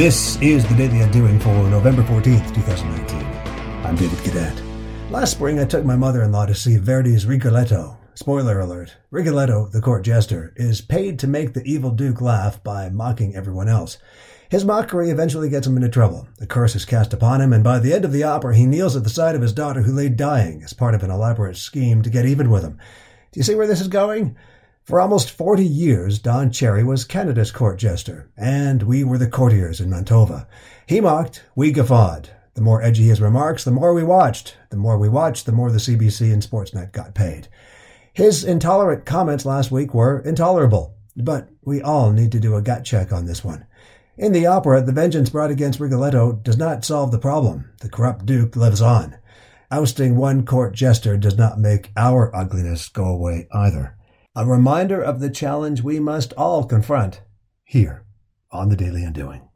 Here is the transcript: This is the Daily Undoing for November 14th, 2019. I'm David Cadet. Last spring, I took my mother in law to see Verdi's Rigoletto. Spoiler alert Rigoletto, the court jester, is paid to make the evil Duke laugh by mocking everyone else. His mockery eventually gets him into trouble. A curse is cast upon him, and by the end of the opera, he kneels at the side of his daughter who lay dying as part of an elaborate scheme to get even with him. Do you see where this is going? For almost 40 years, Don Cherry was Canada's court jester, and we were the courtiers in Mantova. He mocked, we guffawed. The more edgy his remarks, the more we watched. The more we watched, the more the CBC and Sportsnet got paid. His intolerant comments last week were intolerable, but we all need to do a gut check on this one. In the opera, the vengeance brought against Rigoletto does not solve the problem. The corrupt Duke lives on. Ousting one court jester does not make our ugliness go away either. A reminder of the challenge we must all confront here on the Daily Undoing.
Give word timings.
This 0.00 0.38
is 0.40 0.66
the 0.66 0.74
Daily 0.76 1.02
Undoing 1.02 1.38
for 1.38 1.52
November 1.68 2.02
14th, 2.02 2.54
2019. 2.54 3.22
I'm 3.84 3.96
David 3.96 4.18
Cadet. 4.20 4.62
Last 5.10 5.32
spring, 5.32 5.60
I 5.60 5.66
took 5.66 5.84
my 5.84 5.94
mother 5.94 6.22
in 6.22 6.32
law 6.32 6.46
to 6.46 6.54
see 6.54 6.78
Verdi's 6.78 7.26
Rigoletto. 7.26 7.98
Spoiler 8.14 8.60
alert 8.60 8.96
Rigoletto, 9.10 9.66
the 9.66 9.82
court 9.82 10.02
jester, 10.02 10.54
is 10.56 10.80
paid 10.80 11.18
to 11.18 11.26
make 11.26 11.52
the 11.52 11.62
evil 11.64 11.90
Duke 11.90 12.22
laugh 12.22 12.64
by 12.64 12.88
mocking 12.88 13.36
everyone 13.36 13.68
else. 13.68 13.98
His 14.48 14.64
mockery 14.64 15.10
eventually 15.10 15.50
gets 15.50 15.66
him 15.66 15.76
into 15.76 15.90
trouble. 15.90 16.26
A 16.40 16.46
curse 16.46 16.74
is 16.74 16.86
cast 16.86 17.12
upon 17.12 17.42
him, 17.42 17.52
and 17.52 17.62
by 17.62 17.78
the 17.78 17.92
end 17.92 18.06
of 18.06 18.12
the 18.12 18.22
opera, 18.22 18.56
he 18.56 18.64
kneels 18.64 18.96
at 18.96 19.04
the 19.04 19.10
side 19.10 19.34
of 19.34 19.42
his 19.42 19.52
daughter 19.52 19.82
who 19.82 19.92
lay 19.92 20.08
dying 20.08 20.62
as 20.62 20.72
part 20.72 20.94
of 20.94 21.02
an 21.02 21.10
elaborate 21.10 21.58
scheme 21.58 22.00
to 22.00 22.08
get 22.08 22.24
even 22.24 22.48
with 22.48 22.62
him. 22.62 22.78
Do 23.32 23.38
you 23.38 23.44
see 23.44 23.54
where 23.54 23.66
this 23.66 23.82
is 23.82 23.88
going? 23.88 24.34
For 24.90 25.00
almost 25.00 25.30
40 25.30 25.64
years, 25.64 26.18
Don 26.18 26.50
Cherry 26.50 26.82
was 26.82 27.04
Canada's 27.04 27.52
court 27.52 27.78
jester, 27.78 28.28
and 28.36 28.82
we 28.82 29.04
were 29.04 29.18
the 29.18 29.28
courtiers 29.28 29.80
in 29.80 29.88
Mantova. 29.88 30.48
He 30.84 31.00
mocked, 31.00 31.44
we 31.54 31.70
guffawed. 31.70 32.30
The 32.54 32.60
more 32.60 32.82
edgy 32.82 33.04
his 33.04 33.20
remarks, 33.20 33.62
the 33.62 33.70
more 33.70 33.94
we 33.94 34.02
watched. 34.02 34.56
The 34.70 34.76
more 34.76 34.98
we 34.98 35.08
watched, 35.08 35.46
the 35.46 35.52
more 35.52 35.70
the 35.70 35.78
CBC 35.78 36.32
and 36.32 36.42
Sportsnet 36.42 36.90
got 36.90 37.14
paid. 37.14 37.46
His 38.12 38.42
intolerant 38.42 39.06
comments 39.06 39.46
last 39.46 39.70
week 39.70 39.94
were 39.94 40.18
intolerable, 40.18 40.96
but 41.16 41.48
we 41.62 41.80
all 41.80 42.10
need 42.10 42.32
to 42.32 42.40
do 42.40 42.56
a 42.56 42.60
gut 42.60 42.84
check 42.84 43.12
on 43.12 43.26
this 43.26 43.44
one. 43.44 43.66
In 44.18 44.32
the 44.32 44.46
opera, 44.46 44.82
the 44.82 44.90
vengeance 44.90 45.30
brought 45.30 45.52
against 45.52 45.78
Rigoletto 45.78 46.32
does 46.32 46.58
not 46.58 46.84
solve 46.84 47.12
the 47.12 47.18
problem. 47.20 47.70
The 47.80 47.88
corrupt 47.88 48.26
Duke 48.26 48.56
lives 48.56 48.82
on. 48.82 49.16
Ousting 49.70 50.16
one 50.16 50.44
court 50.44 50.74
jester 50.74 51.16
does 51.16 51.38
not 51.38 51.60
make 51.60 51.92
our 51.96 52.34
ugliness 52.34 52.88
go 52.88 53.04
away 53.04 53.46
either. 53.52 53.94
A 54.36 54.46
reminder 54.46 55.02
of 55.02 55.18
the 55.18 55.28
challenge 55.28 55.82
we 55.82 55.98
must 55.98 56.32
all 56.34 56.62
confront 56.62 57.22
here 57.64 58.04
on 58.52 58.68
the 58.68 58.76
Daily 58.76 59.02
Undoing. 59.02 59.49